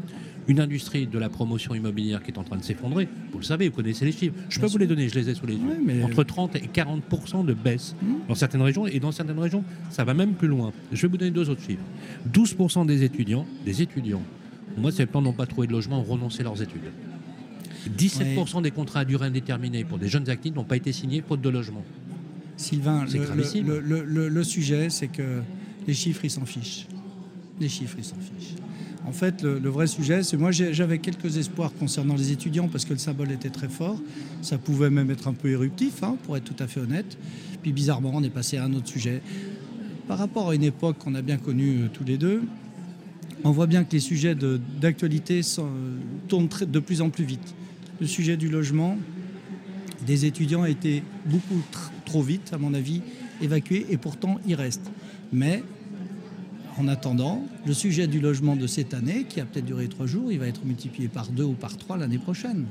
une 0.48 0.60
industrie 0.60 1.06
de 1.06 1.18
la 1.18 1.28
promotion 1.28 1.74
immobilière 1.74 2.22
qui 2.22 2.30
est 2.30 2.38
en 2.38 2.42
train 2.42 2.56
de 2.56 2.64
s'effondrer, 2.64 3.06
vous 3.32 3.38
le 3.38 3.44
savez, 3.44 3.68
vous 3.68 3.76
connaissez 3.76 4.04
les 4.06 4.12
chiffres, 4.12 4.34
je 4.48 4.58
peux 4.58 4.66
Bien 4.66 4.72
vous 4.72 4.78
les 4.78 4.86
donner, 4.86 5.08
je 5.08 5.14
les 5.18 5.28
ai 5.28 5.34
sous 5.34 5.46
les 5.46 5.54
yeux, 5.54 5.78
mais- 5.84 6.02
entre 6.02 6.24
30 6.24 6.56
et 6.56 6.60
40% 6.72 7.44
de 7.44 7.52
baisse 7.54 7.94
Mmh. 8.02 8.06
dans 8.28 8.34
certaines 8.34 8.62
régions, 8.62 8.86
et 8.86 8.98
dans 8.98 9.12
certaines 9.12 9.38
régions, 9.38 9.62
ça 9.90 10.04
va 10.04 10.14
même 10.14 10.32
plus 10.32 10.48
loin. 10.48 10.72
Je 10.92 11.02
vais 11.02 11.08
vous 11.08 11.18
donner 11.18 11.30
deux 11.30 11.50
autres 11.50 11.62
chiffres. 11.62 11.82
12% 12.26 12.84
des 12.86 13.02
étudiants, 13.04 13.46
des 13.64 13.82
étudiants, 13.82 14.22
au 14.76 14.80
mois 14.80 14.90
de 14.90 14.96
septembre, 14.96 15.26
n'ont 15.28 15.32
pas 15.34 15.46
trouvé 15.46 15.66
de 15.66 15.72
logement, 15.72 16.00
ont 16.00 16.04
renoncé 16.04 16.40
à 16.40 16.44
leurs 16.44 16.60
études. 16.62 16.80
17% 17.96 18.60
des 18.62 18.70
contrats 18.70 19.00
à 19.00 19.04
durée 19.04 19.26
indéterminée 19.26 19.84
pour 19.84 19.98
des 19.98 20.08
jeunes 20.08 20.28
actifs 20.28 20.54
n'ont 20.54 20.64
pas 20.64 20.76
été 20.76 20.92
signés 20.92 21.22
faute 21.26 21.40
de 21.40 21.48
logement. 21.48 21.84
Sylvain, 22.56 23.04
le- 23.04 24.28
le 24.28 24.44
sujet, 24.44 24.90
c'est 24.90 25.08
que 25.08 25.42
les 25.86 25.94
chiffres, 25.94 26.24
ils 26.24 26.30
s'en 26.30 26.44
fichent. 26.44 26.86
Les 27.60 27.68
chiffres, 27.68 27.96
ils 27.98 28.04
s'en 28.04 28.16
fichent. 28.16 28.54
En 29.08 29.12
fait, 29.12 29.42
le, 29.42 29.70
vrai 29.70 29.86
sujet, 29.86 30.22
c'est 30.22 30.36
moi, 30.36 30.50
j'avais 30.52 30.98
quelques 30.98 31.38
espoirs 31.38 31.72
concernant 31.72 32.14
les 32.14 32.30
étudiants 32.30 32.68
parce 32.68 32.84
que 32.84 32.92
le 32.92 32.98
symbole 32.98 33.32
était 33.32 33.48
très 33.48 33.70
fort. 33.70 33.98
Ça 34.42 34.58
pouvait 34.58 34.90
même 34.90 35.10
être 35.10 35.28
un 35.28 35.32
peu 35.32 35.48
éruptif, 35.48 36.02
hein, 36.02 36.18
pour 36.24 36.36
être 36.36 36.44
tout 36.44 36.62
à 36.62 36.66
fait 36.66 36.80
honnête. 36.80 37.16
Puis 37.62 37.72
bizarrement, 37.72 38.12
on 38.12 38.22
est 38.22 38.28
passé 38.28 38.58
à 38.58 38.64
un 38.64 38.74
autre 38.74 38.86
sujet. 38.86 39.22
Par 40.08 40.18
rapport 40.18 40.50
à 40.50 40.54
une 40.54 40.62
époque 40.62 40.98
qu'on 40.98 41.14
a 41.14 41.22
bien 41.22 41.38
connue 41.38 41.84
euh, 41.84 41.88
tous 41.90 42.04
les 42.04 42.18
deux, 42.18 42.42
on 43.44 43.50
voit 43.50 43.66
bien 43.66 43.82
que 43.82 43.92
les 43.92 44.00
sujets 44.00 44.34
d'actualité 44.78 45.40
euh, 45.58 45.62
tournent 46.28 46.48
de 46.66 46.78
plus 46.78 47.00
en 47.00 47.08
plus 47.08 47.24
vite. 47.24 47.54
Le 48.00 48.06
sujet 48.06 48.36
du 48.36 48.50
logement, 48.50 48.98
des 50.06 50.26
étudiants 50.26 50.64
a 50.64 50.68
été 50.68 51.02
beaucoup 51.24 51.62
tr- 51.72 51.90
trop 52.04 52.22
vite, 52.22 52.50
à 52.52 52.58
mon 52.58 52.74
avis, 52.74 53.00
évacué, 53.40 53.86
et 53.88 53.96
pourtant 53.96 54.38
il 54.46 54.54
reste. 54.54 54.90
Mais 55.32 55.62
en 56.78 56.88
attendant, 56.88 57.42
le 57.66 57.74
sujet 57.74 58.06
du 58.06 58.20
logement 58.20 58.56
de 58.56 58.66
cette 58.66 58.94
année, 58.94 59.24
qui 59.28 59.40
a 59.40 59.44
peut-être 59.44 59.66
duré 59.66 59.88
trois 59.88 60.06
jours, 60.06 60.30
il 60.32 60.38
va 60.38 60.46
être 60.46 60.64
multiplié 60.64 61.08
par 61.08 61.28
deux 61.28 61.44
ou 61.44 61.54
par 61.54 61.76
trois 61.76 61.96
l'année 61.96 62.18
prochaine. 62.18 62.66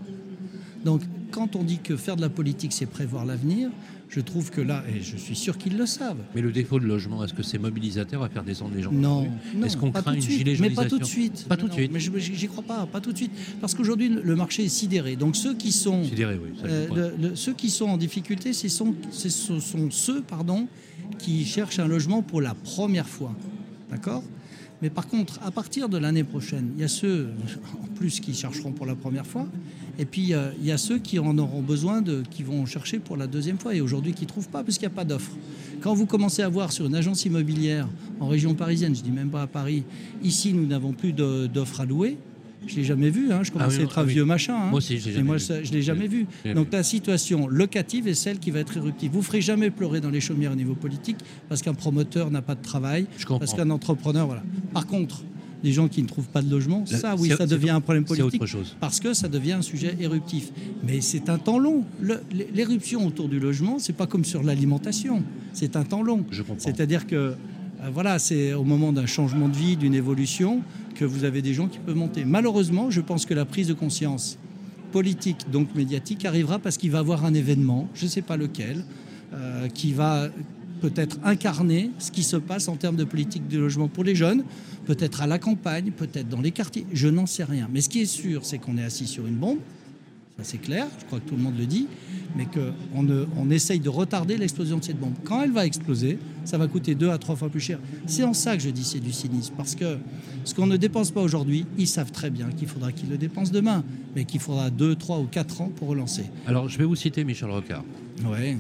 Donc, 0.86 1.02
quand 1.32 1.56
on 1.56 1.64
dit 1.64 1.80
que 1.80 1.98
faire 1.98 2.16
de 2.16 2.22
la 2.22 2.30
politique, 2.30 2.72
c'est 2.72 2.86
prévoir 2.86 3.26
l'avenir, 3.26 3.70
je 4.10 4.22
trouve 4.22 4.50
que 4.52 4.62
là, 4.62 4.84
et 4.88 5.02
je 5.02 5.18
suis 5.18 5.36
sûr 5.36 5.58
qu'ils 5.58 5.76
le 5.78 5.86
savent, 5.86 6.16
Mais 6.34 6.42
le 6.42 6.54
défaut 6.54 6.80
de 6.80 6.86
logement, 6.86 7.26
est-ce 7.26 7.34
que 7.34 7.44
c'est 7.44 7.58
mobilisateur 7.58 8.24
à 8.24 8.30
faire 8.30 8.44
descendre 8.44 8.74
les 8.76 8.82
gens 8.82 8.92
non, 8.94 9.28
non, 9.56 9.66
Est-ce 9.66 9.76
qu'on 9.76 9.92
craint 9.92 10.14
une 10.14 10.22
suite, 10.22 10.38
gilet 10.38 10.56
Mais 10.62 10.70
pas 10.70 10.86
tout 10.86 11.00
de 11.00 11.04
suite. 11.04 11.46
Pas 11.50 11.56
Mais 11.56 11.62
tout 11.62 11.68
de 11.68 11.74
suite. 11.74 11.92
Mais 11.92 12.00
je- 12.00 12.18
j'y 12.18 12.48
crois 12.48 12.64
pas, 12.64 12.86
pas 12.86 13.02
tout 13.02 13.12
de 13.12 13.18
suite. 13.18 13.32
Parce 13.60 13.76
qu'aujourd'hui, 13.76 14.08
le 14.08 14.36
marché 14.38 14.64
est 14.64 14.70
sidéré. 14.70 15.18
Donc 15.18 15.36
ceux 15.36 15.56
qui 15.56 15.74
sont, 15.74 16.06
Sidéré, 16.06 16.40
oui. 16.42 16.52
ça, 16.62 16.68
euh, 16.68 16.88
comprends. 16.88 16.96
le- 17.04 17.14
le- 17.30 17.36
ceux 17.36 17.54
qui 17.54 17.70
sont 17.70 17.88
en 17.90 17.98
difficulté, 17.98 18.54
ce 18.54 18.70
sont, 18.70 18.96
ce 19.12 19.28
sont 19.30 19.92
ceux, 19.92 20.22
pardon, 20.22 20.68
qui 21.20 21.44
cherchent 21.44 21.80
un 21.80 21.88
logement 21.88 22.22
pour 22.22 22.40
la 22.40 22.54
première 22.54 23.08
fois. 23.10 23.36
D'accord 23.90 24.24
mais 24.82 24.92
par 24.92 25.08
contre, 25.08 25.40
à 25.44 25.50
partir 25.50 25.90
de 25.90 25.98
l'année 25.98 26.24
prochaine, 26.24 26.70
il 26.76 26.82
y 26.82 26.84
a 26.84 26.88
ceux 26.88 27.30
en 27.84 27.88
plus 27.96 28.20
qui 28.20 28.34
chercheront 28.34 28.72
pour 28.72 28.86
la 28.86 28.96
première 28.96 29.26
fois, 29.26 29.48
et 29.98 30.06
puis 30.06 30.34
euh, 30.34 30.52
il 30.60 30.66
y 30.66 30.72
a 30.72 30.78
ceux 30.78 31.00
qui 31.00 31.18
en 31.18 31.38
auront 31.38 31.62
besoin, 31.62 32.04
qui 32.30 32.44
vont 32.44 32.66
chercher 32.66 33.00
pour 33.00 33.18
la 33.18 33.26
deuxième 33.26 33.58
fois, 33.58 33.74
et 33.74 33.82
aujourd'hui 33.82 34.14
qui 34.14 34.24
ne 34.24 34.28
trouvent 34.28 34.50
pas 34.50 34.64
parce 34.64 34.78
qu'il 34.78 34.88
n'y 34.88 34.94
a 34.94 34.96
pas 34.96 35.06
d'offre. 35.06 35.32
Quand 35.82 35.94
vous 35.94 36.06
commencez 36.06 36.44
à 36.44 36.50
voir 36.50 36.72
sur 36.72 36.86
une 36.86 36.96
agence 36.96 37.26
immobilière 37.26 37.88
en 38.20 38.28
région 38.28 38.54
parisienne, 38.54 38.96
je 38.96 39.02
dis 39.02 39.12
même 39.12 39.30
pas 39.30 39.44
à 39.44 39.48
Paris, 39.48 39.84
ici 40.24 40.54
nous 40.54 40.68
n'avons 40.68 40.94
plus 40.94 41.14
d'offres 41.14 41.82
à 41.82 41.86
louer. 41.86 42.18
Je 42.66 42.76
l'ai 42.76 42.84
jamais 42.84 43.10
vu, 43.10 43.32
hein, 43.32 43.42
je 43.44 43.52
Ah 43.60 43.68
oui, 43.70 43.78
à 43.78 43.82
être 43.84 43.98
ah 43.98 44.02
un 44.02 44.04
vieux 44.04 44.26
machin. 44.26 44.56
hein. 44.56 44.70
Moi 44.70 44.78
aussi, 44.80 44.98
je 44.98 45.10
l'ai 45.10 45.24
moi, 45.24 45.36
vu. 45.36 45.42
ça, 45.42 45.64
je 45.64 45.72
l'ai 45.72 45.82
jamais 45.82 46.08
vu. 46.08 46.26
Jamais 46.44 46.56
Donc 46.56 46.66
vu. 46.68 46.72
la 46.74 46.84
situation 46.84 47.48
locative 47.48 48.08
est 48.08 48.14
celle 48.14 48.40
qui 48.40 48.52
va 48.52 48.60
être 48.60 48.76
éruptive. 48.78 49.12
Vous 49.14 49.22
ferez 49.22 49.42
jamais 49.42 49.70
pleurer 49.70 50.02
dans 50.02 50.10
les 50.10 50.20
chaumières 50.22 50.52
au 50.52 50.56
niveau 50.56 50.74
politique 50.76 51.18
parce 51.50 51.62
qu'un 51.62 51.74
promoteur 51.76 52.32
n'a 52.32 52.42
pas 52.42 52.56
de 52.56 52.62
travail, 52.62 53.06
Je 53.18 53.26
comprends. 53.26 53.40
parce 53.40 53.54
qu'un 53.54 53.70
entrepreneur, 53.70 54.26
voilà. 54.26 54.44
Par 54.74 54.88
contre, 54.88 55.24
les 55.64 55.72
gens 55.72 55.88
qui 55.88 56.04
ne 56.04 56.08
trouvent 56.08 56.28
pas 56.30 56.42
de 56.42 56.52
logement, 56.52 56.86
ça, 56.86 57.16
oui, 57.18 57.30
ça 57.36 57.46
devient 57.48 57.72
un 57.72 57.82
problème 57.82 58.06
politique. 58.06 58.36
autre 58.42 58.46
chose. 58.46 58.76
Parce 58.80 59.00
que 59.00 59.14
ça 59.14 59.28
devient 59.28 59.54
un 59.54 59.62
sujet 59.64 59.96
éruptif. 60.00 60.52
Mais 60.84 61.02
c'est 61.02 61.30
un 61.30 61.38
temps 61.40 61.58
long. 61.60 61.84
L'éruption 62.54 63.06
autour 63.08 63.28
du 63.30 63.40
logement, 63.40 63.80
c'est 63.80 63.94
pas 63.96 64.08
comme 64.08 64.26
sur 64.26 64.44
l'alimentation. 64.44 65.24
C'est 65.54 65.76
un 65.76 65.84
temps 65.84 66.04
long. 66.04 66.26
Je 66.32 66.42
comprends. 66.44 66.64
C'est-à-dire 66.64 67.08
que 67.08 67.34
voilà, 67.94 68.20
c'est 68.20 68.54
au 68.54 68.64
moment 68.64 68.92
d'un 68.92 69.06
changement 69.06 69.48
de 69.48 69.56
vie, 69.56 69.78
d'une 69.78 69.94
évolution, 69.94 70.62
que 70.96 71.06
vous 71.06 71.24
avez 71.24 71.42
des 71.42 71.54
gens 71.54 71.68
qui 71.68 71.80
peuvent 71.80 71.96
monter. 71.96 72.26
Malheureusement, 72.26 72.90
je 72.90 73.02
pense 73.02 73.26
que 73.26 73.34
la 73.34 73.46
prise 73.46 73.68
de 73.68 73.74
conscience 73.74 74.38
politique, 74.92 75.50
donc 75.52 75.76
médiatique, 75.76 76.26
arrivera 76.26 76.60
parce 76.60 76.78
qu'il 76.78 76.92
va 76.92 76.98
y 76.98 77.02
avoir 77.02 77.26
un 77.26 77.34
événement, 77.34 77.88
je 77.94 78.06
ne 78.06 78.10
sais 78.10 78.22
pas 78.22 78.38
lequel, 78.38 78.84
euh, 79.34 79.68
qui 79.70 79.94
va 79.94 80.30
peut-être 80.82 81.20
incarner 81.24 81.92
ce 82.00 82.12
qui 82.12 82.24
se 82.24 82.38
passe 82.38 82.68
en 82.68 82.76
termes 82.76 82.96
de 82.96 83.04
politique 83.04 83.48
de 83.48 83.60
logement 83.60 83.88
pour 83.88 84.04
les 84.04 84.16
jeunes, 84.16 84.44
peut-être 84.86 85.22
à 85.22 85.28
la 85.28 85.40
campagne, 85.40 85.92
peut-être 85.92 86.30
dans 86.30 86.42
les 86.42 86.52
quartiers, 86.52 86.86
je 86.94 87.08
n'en 87.08 87.26
sais 87.26 87.44
rien. 87.44 87.70
Mais 87.72 87.82
ce 87.82 87.90
qui 87.90 88.02
est 88.02 88.06
sûr, 88.06 88.46
c'est 88.46 88.58
qu'on 88.58 88.78
est 88.78 88.84
assis 88.84 89.08
sur 89.08 89.28
une 89.28 89.36
bombe, 89.36 89.60
ça 90.38 90.44
c'est 90.44 90.58
clair, 90.60 90.88
je 91.00 91.06
crois 91.06 91.20
que 91.20 91.28
tout 91.28 91.36
le 91.36 91.42
monde 91.42 91.58
le 91.58 91.66
dit, 91.66 91.88
mais 92.36 92.46
qu'on 92.46 93.08
on 93.38 93.50
essaye 93.50 93.80
de 93.80 93.90
retarder 93.90 94.38
l'explosion 94.38 94.78
de 94.78 94.84
cette 94.84 95.00
bombe. 95.00 95.14
Quand 95.24 95.42
elle 95.42 95.52
va 95.52 95.66
exploser, 95.66 96.20
ça 96.46 96.58
va 96.58 96.68
coûter 96.68 96.94
deux 96.96 97.10
à 97.10 97.18
trois 97.18 97.36
fois 97.36 97.50
plus 97.50 97.60
cher. 97.60 97.80
C'est 98.06 98.24
en 98.24 98.34
ça 98.34 98.56
que 98.56 98.62
je 98.62 98.70
dis 98.70 98.84
c'est 98.84 99.00
du 99.00 99.12
cynisme, 99.12 99.54
parce 99.58 99.74
que 99.76 99.98
ce 100.44 100.54
qu'on 100.54 100.68
ne 100.68 100.78
dépense 100.78 101.10
pas 101.12 101.22
aujourd'hui, 101.22 101.66
ils 101.78 101.88
savent 101.88 102.12
très 102.12 102.30
bien 102.30 102.50
qu'il 102.52 102.68
faudra 102.68 102.92
qu'ils 102.92 103.10
le 103.10 103.18
dépensent 103.18 103.52
demain, 103.52 103.84
mais 104.16 104.26
qu'il 104.26 104.40
faudra 104.40 104.70
deux, 104.70 104.96
trois 104.96 105.20
ou 105.20 105.26
quatre 105.26 105.62
ans 105.62 105.72
pour 105.76 105.88
relancer. 105.88 106.26
Alors, 106.46 106.70
je 106.70 106.78
vais 106.78 106.86
vous 106.86 106.96
citer 106.96 107.24
Michel 107.24 107.50
Rocard, 107.50 107.84
Ouais. 108.26 108.58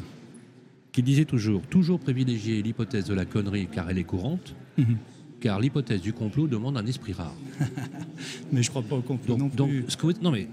qui 0.91 1.03
disait 1.03 1.25
toujours 1.25 1.62
toujours 1.69 2.00
privilégier 2.00 2.62
l'hypothèse 2.63 3.05
de 3.05 3.13
la 3.13 3.25
connerie 3.25 3.67
car 3.72 3.88
elle 3.89 4.00
est 4.00 4.03
courante, 4.03 4.55
Mhm. 4.79 4.98
Car 5.39 5.60
l'hypothèse 5.60 6.01
du 6.01 6.13
complot 6.13 6.48
demande 6.48 6.77
un 6.77 6.86
esprit 6.86 7.13
rare. 7.13 7.36
Mais 8.51 8.63
je 8.63 8.70
crois 8.70 8.82
pas 8.82 8.96
au 8.96 9.01
complot 9.01 9.38
non 9.38 9.50
Donc, 9.56 9.70
plus. 9.70 9.86
ce 9.88 9.98
que, 9.98 10.08
vous- 10.08 10.13
non, 10.22 10.32
mais 10.32 10.48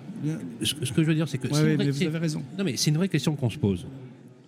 ce, 0.63 0.75
que- 0.75 0.85
ce 0.85 0.93
que 0.93 1.03
je 1.03 1.07
veux 1.09 1.15
dire, 1.15 1.29
c'est 1.29 1.39
que 1.39 1.49
Ouais, 1.49 1.55
c'est 1.55 1.77
ouais, 1.77 1.91
vous 1.91 2.03
avez 2.03 2.19
raison. 2.19 2.43
non, 2.59 2.65
mais 2.65 2.77
c'est 2.77 2.91
une 2.91 2.97
vraie 2.97 3.09
question 3.09 3.35
qu'on 3.37 3.51
se 3.51 3.59
pose. 3.59 3.87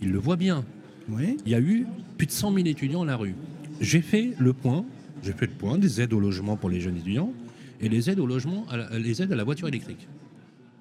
Il 0.02 0.10
le 0.10 0.18
voit 0.18 0.36
bien. 0.36 0.64
Oui. 1.08 1.36
Il 1.46 1.52
y 1.52 1.54
a 1.54 1.60
eu 1.60 1.86
plus 2.18 2.26
de 2.26 2.32
100 2.32 2.52
000 2.54 2.66
étudiants 2.66 3.02
à 3.02 3.06
la 3.06 3.16
rue. 3.16 3.34
J'ai 3.80 4.00
fait 4.02 4.32
le 4.38 4.52
point. 4.52 4.84
J'ai 5.22 5.32
fait 5.32 5.46
le 5.46 5.52
point 5.52 5.78
des 5.78 6.00
aides 6.00 6.12
au 6.12 6.20
logement 6.20 6.56
pour 6.56 6.68
les 6.70 6.80
jeunes 6.80 6.96
étudiants 6.96 7.32
et 7.80 7.88
les 7.88 8.10
aides 8.10 8.20
au 8.20 8.26
logement, 8.26 8.66
à 8.70 8.76
la- 8.76 8.98
les 8.98 9.22
aides 9.22 9.32
à 9.32 9.36
la 9.36 9.44
voiture 9.44 9.68
électrique. 9.68 10.06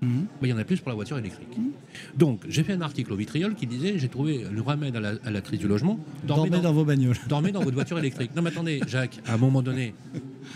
Mhm. 0.02 0.28
il 0.42 0.50
y 0.50 0.54
en 0.54 0.58
a 0.58 0.64
plus 0.64 0.80
pour 0.80 0.90
la 0.90 0.96
voiture 0.96 1.18
électrique. 1.18 1.58
Donc, 2.18 2.42
j'ai 2.48 2.64
fait 2.64 2.74
un 2.74 2.82
article 2.82 3.14
au 3.14 3.16
vitriol 3.16 3.56
qui 3.56 3.66
disait 3.66 3.98
j'ai 3.98 4.10
trouvé 4.10 4.46
le 4.52 4.62
remède 4.62 4.96
à 4.96 5.00
la, 5.00 5.14
à 5.24 5.32
la 5.32 5.42
crise 5.42 5.60
du 5.60 5.68
logement. 5.68 6.00
Dormez 6.24 6.60
dans 6.60 6.74
vos 6.74 6.86
bagnoles. 6.86 7.16
dormez 7.30 7.52
dans 7.52 7.62
votre 7.64 7.76
voiture 7.76 7.98
électrique. 7.98 8.32
Non, 8.36 8.42
mais 8.42 8.50
attendez, 8.50 8.82
Jacques, 8.88 9.20
à 9.26 9.34
un 9.34 9.38
moment 9.38 9.62
donné, 9.62 9.94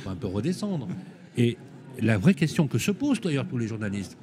faut 0.04 0.10
un 0.10 0.16
peu 0.16 0.28
redescendre. 0.28 0.88
Et 1.38 1.58
la 2.02 2.18
vraie 2.18 2.34
question 2.34 2.68
que 2.68 2.78
se 2.78 2.92
posent 2.92 3.22
d'ailleurs 3.22 3.48
tous 3.48 3.58
les 3.58 3.68
journalistes, 3.68 4.18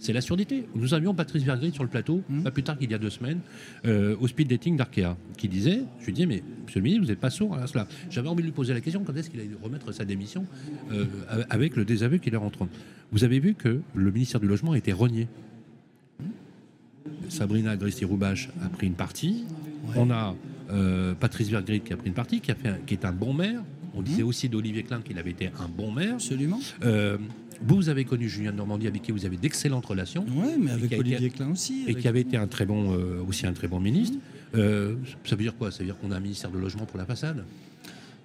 c'est 0.00 0.12
la 0.12 0.20
surdité. 0.20 0.64
Nous 0.74 0.94
avions 0.94 1.14
Patrice 1.14 1.44
Vergrit 1.44 1.72
sur 1.72 1.84
le 1.84 1.88
plateau, 1.88 2.22
Mhm. 2.28 2.42
pas 2.42 2.50
plus 2.50 2.62
tard 2.64 2.76
qu'il 2.78 2.90
y 2.90 2.94
a 2.94 2.98
deux 2.98 3.10
semaines, 3.10 3.38
euh, 3.84 4.16
au 4.18 4.26
speed 4.26 4.48
dating 4.48 4.76
d'Arkea, 4.76 5.16
qui 5.36 5.46
disait, 5.46 5.82
je 6.00 6.06
lui 6.06 6.12
disais, 6.14 6.26
mais 6.26 6.42
monsieur 6.64 6.80
le 6.80 6.84
ministre, 6.84 7.04
vous 7.04 7.10
n'êtes 7.10 7.20
pas 7.20 7.30
sourd 7.30 7.54
à 7.54 7.66
cela. 7.68 7.86
J'avais 8.10 8.28
envie 8.28 8.42
de 8.42 8.46
lui 8.48 8.52
poser 8.52 8.72
la 8.74 8.80
question, 8.80 9.04
quand 9.04 9.14
est-ce 9.14 9.30
qu'il 9.30 9.38
allait 9.38 9.50
remettre 9.62 9.92
sa 9.92 10.04
démission 10.04 10.44
euh, 10.90 11.04
avec 11.50 11.76
le 11.76 11.84
désaveu 11.84 12.16
qu'il 12.18 12.34
est 12.34 12.38
en 12.38 12.50
train. 12.50 12.68
Vous 13.12 13.22
avez 13.24 13.38
vu 13.38 13.54
que 13.54 13.80
le 13.94 14.10
ministère 14.10 14.40
du 14.40 14.48
Logement 14.48 14.72
a 14.72 14.78
été 14.78 14.92
renié. 14.92 15.28
Sabrina 17.28 17.76
Gristi-Roubache 17.76 18.48
a 18.64 18.68
pris 18.68 18.86
une 18.86 18.94
partie. 18.94 19.44
On 19.96 20.10
a 20.10 20.34
euh, 20.70 21.14
Patrice 21.14 21.48
Vergrit 21.48 21.80
qui 21.80 21.92
a 21.92 21.96
pris 21.96 22.08
une 22.08 22.14
partie, 22.14 22.40
qui, 22.40 22.50
a 22.50 22.54
fait 22.54 22.68
un- 22.68 22.78
qui 22.86 22.94
est 22.94 23.04
un 23.04 23.12
bon 23.12 23.32
maire. 23.34 23.62
On 23.94 24.02
disait 24.02 24.22
aussi 24.22 24.48
d'Olivier 24.48 24.84
Klein 24.84 25.00
qu'il 25.00 25.18
avait 25.18 25.30
été 25.30 25.48
un 25.58 25.68
bon 25.68 25.90
maire. 25.90 26.14
Absolument. 26.14 26.60
Euh, 26.84 27.18
vous, 27.62 27.76
vous 27.76 27.88
avez 27.88 28.04
connu 28.04 28.28
Julien 28.28 28.52
de 28.52 28.56
Normandie 28.56 28.86
avec 28.86 29.02
qui 29.02 29.12
vous 29.12 29.24
avez 29.26 29.36
d'excellentes 29.36 29.86
relations 29.86 30.24
Ouais, 30.34 30.56
mais 30.58 30.70
avec 30.70 30.84
a 30.92 30.96
été- 30.96 30.98
Olivier 30.98 31.30
Klein 31.30 31.50
aussi. 31.52 31.84
et 31.86 31.94
qui 31.94 32.08
avait 32.08 32.20
été 32.22 32.36
un 32.36 32.46
très 32.46 32.66
bon, 32.66 32.92
euh, 32.94 33.22
aussi 33.28 33.46
un 33.46 33.52
très 33.52 33.68
bon 33.68 33.80
ministre. 33.80 34.16
Euh, 34.54 34.96
ça 35.24 35.36
veut 35.36 35.42
dire 35.42 35.56
quoi? 35.56 35.70
Ça 35.70 35.78
veut 35.80 35.84
dire 35.86 35.98
qu'on 35.98 36.10
a 36.10 36.16
un 36.16 36.20
ministère 36.20 36.50
de 36.50 36.58
logement 36.58 36.86
pour 36.86 36.98
la 36.98 37.04
façade? 37.06 37.44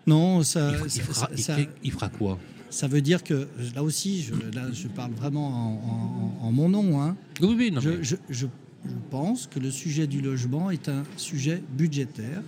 Non, 0.08 0.44
ça, 0.44 0.72
il, 0.84 1.02
fera, 1.02 1.30
il 1.36 1.42
ça- 1.42 1.56
fait- 1.56 1.70
il 1.84 1.92
fera 1.92 2.10
quoi? 2.10 2.38
ça 2.70 2.88
veut 2.88 3.02
dire 3.02 3.24
que 3.24 3.48
là 3.74 3.84
aussi, 3.84 4.22
je, 4.22 4.34
là, 4.56 4.68
je 4.74 4.88
parle 4.88 5.12
vraiment 5.14 5.48
en, 5.48 6.42
en- 6.44 6.48
en 6.48 6.52
mon 6.52 6.70
nom. 6.70 7.02
hein. 7.02 7.16
Oui, 7.42 7.56
oui, 7.58 7.72
non, 7.72 7.80
Je, 7.82 7.90
mais- 7.90 8.04
je- 8.04 8.16
je- 8.30 8.46
je 8.86 8.94
pense 9.10 9.48
que 9.48 9.60
le 9.60 9.72
sujet 9.72 10.08
du 10.08 10.22
logement 10.22 10.70
est 10.72 10.90
un 10.90 11.04
sujet 11.18 11.64
budgétaire 11.78 12.42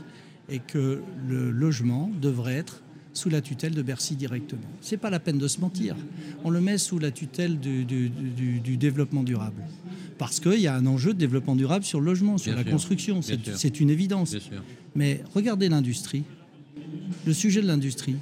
et 0.49 0.59
que 0.59 1.01
le 1.27 1.49
logement 1.51 2.11
devrait 2.21 2.55
être 2.55 2.81
sous 3.17 3.29
la 3.29 3.41
tutelle 3.41 3.73
de 3.73 3.81
Bercy 3.81 4.15
directement. 4.15 4.61
C'est 4.81 4.97
pas 4.97 5.09
la 5.09 5.19
peine 5.19 5.37
de 5.39 5.47
se 5.47 5.59
mentir. 5.59 5.95
On 6.43 6.49
le 6.49 6.61
met 6.61 6.77
sous 6.77 6.99
la 6.99 7.11
tutelle 7.11 7.59
du, 7.59 7.83
du- 7.83 8.09
du- 8.09 8.59
du 8.59 8.77
développement 8.77 9.23
durable. 9.23 9.61
Parce 10.17 10.39
qu'il 10.39 10.59
y 10.59 10.67
a 10.67 10.75
un 10.75 10.85
enjeu 10.85 11.13
de 11.13 11.19
développement 11.19 11.55
durable 11.55 11.83
sur 11.83 11.99
le 11.99 12.05
logement, 12.05 12.37
sur 12.37 12.51
Bien 12.51 12.57
la 12.57 12.63
sûr. 12.63 12.71
construction. 12.71 13.21
C'est 13.21 13.79
une 13.79 13.89
évidence. 13.89 14.35
Mais 14.95 15.23
regardez 15.33 15.67
l'industrie. 15.69 16.23
Le 17.25 17.33
sujet 17.33 17.61
de 17.61 17.67
l'industrie, 17.67 18.15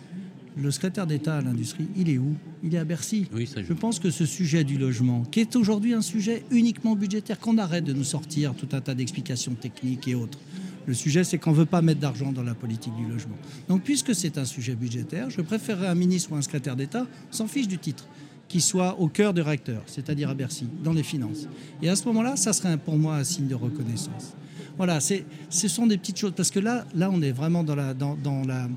le 0.58 0.72
secrétaire 0.72 1.06
d'État 1.08 1.38
à 1.38 1.42
l'industrie, 1.42 1.86
il 1.98 2.10
est 2.10 2.18
où? 2.18 2.34
Il 2.64 2.74
est 2.74 2.78
à 2.78 2.84
Bercy. 2.86 3.28
Oui, 3.34 3.46
ça 3.48 3.62
Je 3.64 3.74
pense 3.74 4.00
que 4.00 4.10
ce 4.10 4.26
sujet 4.26 4.64
du 4.64 4.78
logement, 4.78 5.24
qui 5.24 5.40
est 5.42 5.56
aujourd'hui 5.56 5.94
un 5.94 6.02
sujet 6.02 6.44
uniquement 6.52 6.96
budgétaire, 6.96 7.40
qu'on 7.40 7.58
arrête 7.58 7.84
de 7.84 7.94
nous 7.94 8.04
sortir 8.06 8.54
tout 8.56 8.68
un 8.72 8.82
tas 8.82 8.96
d'explications 8.96 9.54
techniques 9.54 10.08
et 10.08 10.16
autres. 10.16 10.40
Le 10.88 10.94
sujet, 10.94 11.24
c'est 11.24 11.38
qu'on 11.38 11.52
ne 11.52 11.56
veut 11.56 11.66
pas 11.66 11.82
mettre 11.82 12.00
d'argent 12.00 12.32
dans 12.32 12.44
la 12.44 12.54
politique 12.54 12.96
du 12.96 13.06
logement. 13.06 13.36
Donc, 13.68 13.84
puisque 13.84 14.14
c'est 14.14 14.38
un 14.38 14.46
sujet 14.46 14.76
budgétaire, 14.76 15.30
je 15.30 15.42
préférerais 15.42 15.88
un 15.88 15.96
ministre 15.96 16.32
ou 16.32 16.36
un 16.36 16.42
secrétaire 16.42 16.76
d'État, 16.76 17.08
s'en 17.32 17.48
fiche 17.48 17.68
du 17.68 17.78
titre, 17.78 18.08
qui 18.48 18.62
soit 18.62 19.00
au 19.00 19.08
cœur 19.08 19.34
du 19.34 19.42
réacteur, 19.42 19.82
c'est-à-dire 19.88 20.30
à 20.30 20.36
Bercy, 20.36 20.68
dans 20.84 20.94
les 20.94 21.04
finances. 21.04 21.48
Et 21.82 21.90
à 21.90 21.96
ce 21.96 22.06
moment-là, 22.06 22.36
ça 22.36 22.54
serait 22.54 22.78
pour 22.78 22.98
moi 22.98 23.16
un 23.16 23.24
signe 23.24 23.48
de 23.48 23.56
reconnaissance. 23.56 24.36
Voilà, 24.78 25.00
ce 25.00 25.68
sont 25.68 25.88
des 25.88 25.98
petites 25.98 26.18
choses. 26.18 26.34
Parce 26.36 26.52
que 26.52 26.60
là, 26.60 26.86
là 26.94 27.10
on 27.12 27.22
est 27.22 27.32
vraiment 27.32 27.64
dans 27.64 27.76
la, 27.76 27.94
dans, 27.94 28.18
la 28.46 28.68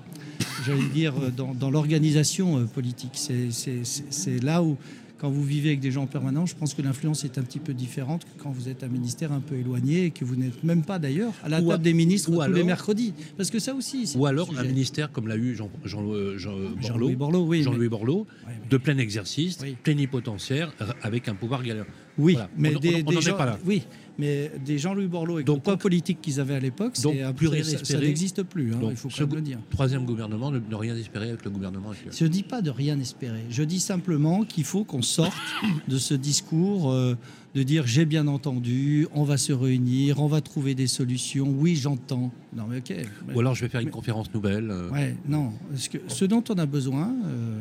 j'allais 0.65 0.89
dire, 0.95 1.15
euh, 1.21 1.31
dans, 1.31 1.71
l'organisation 1.71 2.59
euh, 2.59 2.65
politique. 2.65 3.13
C'est 3.17 4.43
là 4.43 4.63
où, 4.63 4.77
quand 5.19 5.31
vous 5.31 5.43
vivez 5.45 5.71
avec 5.71 5.81
des 5.81 5.91
gens 5.91 6.03
en 6.05 6.07
permanence, 6.07 6.51
je 6.51 6.55
pense 6.55 6.75
que 6.75 6.83
l'influence 6.83 7.25
est 7.25 7.39
un 7.39 7.43
petit 7.43 7.59
peu 7.59 7.75
différente 7.75 8.25
que 8.25 8.43
quand 8.43 8.51
vous 8.51 8.69
êtes 8.69 8.85
un 8.85 8.89
ministère 8.89 9.33
un 9.33 9.41
peu 9.41 9.57
éloigné 9.57 10.05
et 10.07 10.11
que 10.11 10.25
vous 10.25 10.37
n'êtes 10.37 10.63
même 10.63 10.83
pas 10.85 10.99
d'ailleurs 10.99 11.33
à 11.43 11.49
la 11.49 11.59
Ou 11.61 11.69
table 11.69 11.73
à- 11.75 11.79
des 11.79 11.93
ministres 11.93 12.31
ou 12.31 12.43
tous 12.45 12.53
les 12.53 12.63
mercredis. 12.65 13.13
Parce 13.37 13.51
que 13.51 13.59
ça 13.59 13.75
aussi, 13.75 14.07
c'est 14.07 14.19
Ou 14.19 14.27
alors 14.27 14.51
un 14.57 14.63
ministère 14.65 15.11
comme 15.11 15.27
l'a 15.29 15.37
eu 15.37 15.55
Jean, 15.57 15.71
Jean, 15.85 16.03
euh, 16.13 16.39
Jean- 16.39 16.53
Borloo, 16.53 16.81
Jean-Louis 16.81 17.17
Borloo, 17.17 17.47
oui. 17.47 17.63
Jean-Louis 17.63 17.81
mais- 17.83 17.89
Borloo, 17.89 18.19
Ouais, 18.47 18.53
mais- 18.63 18.69
de 18.71 18.77
plein 18.77 18.99
exercice, 18.99 19.59
Oui. 19.63 19.77
plénipotentiaire, 19.83 20.73
avec 21.03 21.29
un 21.29 21.35
pouvoir 21.35 21.63
galère. 21.63 21.87
Oui, 22.19 22.33
Voilà. 22.35 22.51
mais 22.57 22.75
On- 22.75 22.79
des, 22.81 22.89
on- 22.89 22.93
on 22.93 23.03
des 23.11 23.15
n'en 23.15 23.21
est 23.21 23.23
gens, 23.23 23.37
pas 23.37 23.47
là. 23.47 23.59
oui, 23.65 23.83
mais 24.19 24.51
des 24.65 24.77
Jean-Louis 24.79 25.07
Borloo 25.07 25.39
et 25.39 25.45
Donc, 25.45 25.63
pas 25.63 25.77
politique 25.77 26.21
qu'ils 26.21 26.41
avaient 26.41 26.57
à 26.57 26.61
l'époque, 26.61 27.01
donc, 27.01 27.15
c'est 27.15 27.23
un- 27.23 27.33
plus 27.33 27.47
rien 27.49 27.63
ça- 27.63 27.99
n'existe 28.01 28.43
plus. 28.43 28.75
hein, 28.75 28.79
Donc, 28.81 28.91
il 28.91 28.97
faut 28.97 29.09
quand 29.09 29.21
même 29.27 29.35
le 29.37 29.41
dire. 29.41 29.59
Troisième 29.71 30.05
gouvernement, 30.05 30.51
ne, 30.51 30.59
ne 30.59 30.75
rien 30.75 30.97
espérer 30.97 31.29
avec 31.29 31.45
le 31.45 31.51
gouvernement 31.51 31.91
actuel. 31.91 32.13
Je 32.17 32.25
ne 32.25 32.29
dis 32.29 32.43
pas 32.43 32.61
de 32.61 32.71
rien 32.71 32.99
espérer. 32.99 33.45
Je 33.51 33.63
dis 33.63 33.79
simplement 33.81 34.43
qu'il 34.45 34.65
faut 34.65 34.83
qu'on 34.85 35.03
sorte 35.03 35.37
de 35.87 35.97
ce 35.99 36.15
discours 36.15 36.91
euh, 36.91 37.15
de 37.55 37.63
dire 37.63 37.87
j'ai 37.87 38.05
bien 38.05 38.27
entendu, 38.27 39.07
on 39.15 39.23
va 39.23 39.37
se 39.37 39.53
réunir, 39.53 40.21
on 40.21 40.27
va 40.27 40.41
trouver 40.41 40.75
des 40.75 40.87
solutions. 40.89 41.49
Oui, 41.49 41.77
j'entends. 41.77 42.33
Non, 42.55 42.65
mais 42.69 42.79
ok. 42.79 42.93
Ou 43.35 43.41
alors 43.41 43.55
je 43.55 43.63
vais 43.63 43.69
faire 43.69 43.81
une 43.81 43.91
conférence 43.91 44.33
nouvelle. 44.35 44.71
euh, 44.71 44.91
Ouais, 44.91 45.17
non. 45.29 45.53
Parce 45.71 45.87
que 45.89 45.99
ce 46.09 46.25
dont 46.25 46.43
on 46.51 46.55
a 46.59 46.67
besoin, 46.67 47.15
euh, 47.27 47.61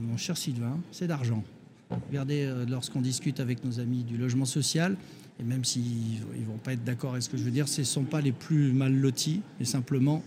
mon 0.00 0.16
cher 0.16 0.36
Sylvain, 0.38 0.78
c'est 0.90 1.06
d'argent. 1.06 1.44
Regardez, 2.08 2.44
euh, 2.44 2.64
lorsqu'on 2.68 3.00
discute 3.00 3.40
avec 3.40 3.64
nos 3.64 3.80
amis 3.80 4.02
du 4.02 4.16
logement 4.16 4.44
social, 4.44 4.96
et 5.40 5.42
même 5.42 5.64
s'ils 5.64 6.20
ne 6.38 6.46
vont 6.46 6.58
pas 6.62 6.72
être 6.72 6.84
d'accord 6.84 7.12
avec 7.12 7.22
ce 7.22 7.28
que 7.28 7.36
je 7.36 7.42
veux 7.42 7.50
dire, 7.50 7.68
ce 7.68 7.80
ne 7.80 7.86
sont 7.86 8.04
pas 8.04 8.20
les 8.20 8.32
plus 8.32 8.72
mal 8.72 8.94
lotis, 8.94 9.40
mais 9.58 9.64
simplement, 9.64 10.22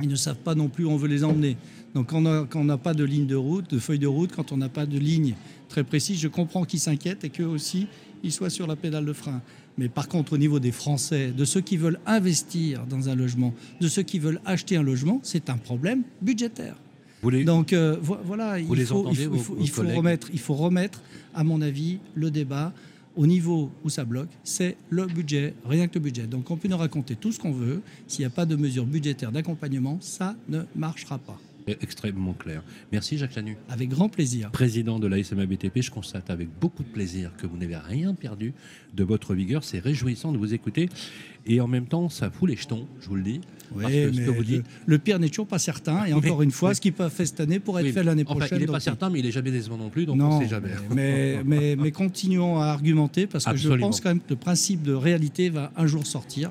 ils 0.00 0.08
ne 0.08 0.16
savent 0.16 0.36
pas 0.36 0.54
non 0.54 0.68
plus 0.68 0.84
où 0.84 0.90
on 0.90 0.96
veut 0.96 1.08
les 1.08 1.24
emmener. 1.24 1.56
Donc 1.94 2.10
quand 2.10 2.54
on 2.54 2.64
n'a 2.64 2.78
pas 2.78 2.94
de 2.94 3.04
ligne 3.04 3.26
de 3.26 3.34
route, 3.34 3.70
de 3.70 3.78
feuille 3.78 3.98
de 3.98 4.06
route, 4.06 4.32
quand 4.32 4.52
on 4.52 4.56
n'a 4.56 4.68
pas 4.68 4.86
de 4.86 4.98
ligne 4.98 5.34
très 5.68 5.82
précise, 5.82 6.20
je 6.20 6.28
comprends 6.28 6.64
qu'ils 6.64 6.80
s'inquiètent 6.80 7.24
et 7.24 7.30
qu'eux 7.30 7.46
aussi, 7.46 7.88
ils 8.22 8.32
soient 8.32 8.50
sur 8.50 8.66
la 8.66 8.76
pédale 8.76 9.04
de 9.04 9.12
frein. 9.12 9.42
Mais 9.76 9.88
par 9.88 10.08
contre, 10.08 10.34
au 10.34 10.38
niveau 10.38 10.60
des 10.60 10.72
Français, 10.72 11.32
de 11.36 11.44
ceux 11.44 11.60
qui 11.60 11.76
veulent 11.76 12.00
investir 12.06 12.86
dans 12.86 13.08
un 13.08 13.14
logement, 13.14 13.54
de 13.80 13.88
ceux 13.88 14.02
qui 14.02 14.18
veulent 14.18 14.40
acheter 14.44 14.76
un 14.76 14.82
logement, 14.82 15.20
c'est 15.22 15.50
un 15.50 15.56
problème 15.56 16.02
budgétaire. 16.22 16.76
Vous 17.22 17.30
les- 17.30 17.44
Donc 17.44 17.72
euh, 17.72 17.96
vo- 18.00 18.18
voilà, 18.24 18.58
Vous 18.60 18.74
il 18.74 18.78
les 18.78 18.84
faut, 18.86 19.00
entendez, 19.00 19.22
il 19.22 19.26
faut- 19.26 19.30
vos- 19.30 19.36
il 19.38 19.42
faut- 19.42 19.54
vos 19.54 19.60
il 19.62 19.68
faut 19.70 19.82
collègues 19.82 19.96
remettre, 19.96 20.28
il 20.32 20.38
faut 20.38 20.54
remettre, 20.54 21.02
à 21.34 21.42
mon 21.44 21.60
avis, 21.62 21.98
le 22.14 22.30
débat 22.30 22.72
au 23.16 23.26
niveau 23.26 23.70
où 23.82 23.88
ça 23.90 24.04
bloque, 24.04 24.28
c'est 24.44 24.76
le 24.90 25.06
budget, 25.06 25.54
rien 25.66 25.88
que 25.88 25.94
le 25.94 26.00
budget. 26.00 26.22
Donc 26.28 26.50
on 26.52 26.56
peut 26.56 26.68
nous 26.68 26.76
raconter 26.76 27.16
tout 27.16 27.32
ce 27.32 27.38
qu'on 27.40 27.50
veut, 27.52 27.82
s'il 28.06 28.20
n'y 28.20 28.26
a 28.26 28.30
pas 28.30 28.46
de 28.46 28.54
mesures 28.54 28.86
budgétaires 28.86 29.32
d'accompagnement, 29.32 29.98
ça 30.00 30.36
ne 30.48 30.60
marchera 30.76 31.18
pas. 31.18 31.38
Extrêmement 31.80 32.32
clair. 32.32 32.62
Merci 32.92 33.18
Jacques 33.18 33.34
Lanu. 33.34 33.56
Avec 33.68 33.88
grand 33.88 34.08
plaisir. 34.08 34.50
Président 34.50 34.98
de 34.98 35.06
la 35.06 35.22
SMABTP, 35.22 35.80
je 35.82 35.90
constate 35.90 36.30
avec 36.30 36.48
beaucoup 36.60 36.82
de 36.82 36.88
plaisir 36.88 37.32
que 37.36 37.46
vous 37.46 37.56
n'avez 37.56 37.76
rien 37.76 38.14
perdu 38.14 38.52
de 38.94 39.04
votre 39.04 39.34
vigueur. 39.34 39.64
C'est 39.64 39.78
réjouissant 39.78 40.32
de 40.32 40.38
vous 40.38 40.54
écouter. 40.54 40.88
Et 41.46 41.60
en 41.60 41.66
même 41.68 41.86
temps, 41.86 42.08
ça 42.10 42.30
fout 42.30 42.48
les 42.50 42.56
jetons, 42.56 42.86
je 43.00 43.08
vous 43.08 43.14
le 43.16 43.22
dis. 43.22 43.40
Oui, 43.74 43.82
Parce 43.82 43.92
que 43.94 44.12
ce 44.12 44.20
que 44.20 44.30
vous 44.30 44.38
le, 44.40 44.44
dites- 44.44 44.64
le 44.86 44.98
pire 44.98 45.18
n'est 45.18 45.28
toujours 45.28 45.46
pas 45.46 45.58
certain. 45.58 46.04
Et 46.06 46.12
encore 46.12 46.42
une 46.42 46.50
fois, 46.50 46.74
ce 46.74 46.80
qui 46.80 46.90
peut 46.90 47.08
fait 47.08 47.26
cette 47.26 47.40
année 47.40 47.58
pourrait 47.58 47.82
être 47.82 47.88
Oui, 47.88 47.92
fait 47.92 48.02
l'année 48.02 48.24
enfin, 48.26 48.38
prochaine. 48.38 48.58
il 48.58 48.60
n'est 48.62 48.66
donc- 48.66 48.74
pas 48.76 48.80
certain, 48.80 49.08
mais 49.10 49.18
il 49.20 49.26
est 49.26 49.30
jamais 49.30 49.50
décevant 49.50 49.76
non 49.76 49.88
plus, 49.90 50.04
donc 50.06 50.16
non, 50.18 50.30
on 50.32 50.38
ne 50.38 50.44
sait 50.44 50.50
jamais. 50.50 50.68
mais, 50.94 51.42
mais, 51.44 51.76
mais 51.76 51.90
continuons 51.90 52.58
à 52.58 52.66
argumenter 52.66 53.26
parce 53.26 53.44
que 53.44 53.56
je 53.56 53.70
pense 53.74 54.00
quand 54.00 54.08
même 54.10 54.20
que 54.20 54.30
le 54.30 54.36
principe 54.36 54.82
de 54.82 54.92
réalité 54.92 55.48
va 55.50 55.70
un 55.76 55.86
jour 55.86 56.06
sortir 56.06 56.50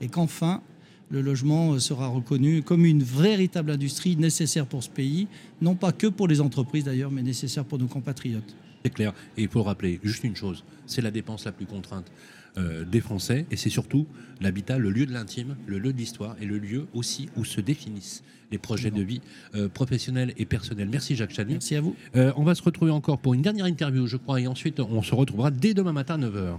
et 0.00 0.08
qu'enfin 0.08 0.62
le 1.10 1.20
logement 1.20 1.72
euh, 1.72 1.78
sera 1.78 2.08
reconnu 2.08 2.62
comme 2.62 2.84
une 2.84 3.02
véritable 3.02 3.70
industrie 3.70 4.16
nécessaire 4.16 4.66
pour 4.66 4.82
ce 4.82 4.90
pays, 4.90 5.28
non 5.60 5.74
pas 5.74 5.92
que 5.92 6.06
pour 6.06 6.28
les 6.28 6.40
entreprises 6.40 6.84
d'ailleurs, 6.84 7.10
mais 7.10 7.22
nécessaire 7.22 7.64
pour 7.64 7.78
nos 7.78 7.86
compatriotes. 7.86 8.54
C'est 8.84 8.92
clair. 8.94 9.12
Et 9.36 9.42
il 9.42 9.48
faut 9.48 9.62
rappeler 9.62 10.00
juste 10.02 10.24
une 10.24 10.36
chose 10.36 10.64
c'est 10.88 11.02
la 11.02 11.10
dépense 11.10 11.44
la 11.44 11.52
plus 11.52 11.66
contrainte 11.66 12.10
euh, 12.56 12.84
des 12.84 13.00
Français, 13.00 13.46
et 13.50 13.56
c'est 13.56 13.70
surtout 13.70 14.06
l'habitat, 14.40 14.78
le 14.78 14.90
lieu 14.90 15.06
de 15.06 15.12
l'intime, 15.12 15.56
le 15.66 15.78
lieu 15.78 15.92
de 15.92 15.98
l'histoire, 15.98 16.34
et 16.40 16.46
le 16.46 16.58
lieu 16.58 16.86
aussi 16.94 17.28
où 17.36 17.44
se 17.44 17.60
définissent 17.60 18.24
les 18.50 18.58
projets 18.58 18.90
de 18.90 19.02
vie 19.02 19.20
euh, 19.54 19.68
professionnels 19.68 20.32
et 20.38 20.46
personnels. 20.46 20.88
Merci 20.90 21.14
Jacques 21.14 21.34
Chanu. 21.34 21.52
Merci 21.52 21.76
à 21.76 21.82
vous. 21.82 21.94
Euh, 22.16 22.32
on 22.36 22.44
va 22.44 22.54
se 22.54 22.62
retrouver 22.62 22.90
encore 22.90 23.18
pour 23.18 23.34
une 23.34 23.42
dernière 23.42 23.66
interview, 23.66 24.06
je 24.06 24.16
crois, 24.16 24.40
et 24.40 24.46
ensuite 24.46 24.80
on 24.80 25.02
se 25.02 25.14
retrouvera 25.14 25.50
dès 25.50 25.74
demain 25.74 25.92
matin 25.92 26.20
à 26.20 26.26
9h. 26.26 26.58